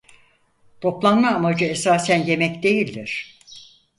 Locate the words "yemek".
2.23-2.63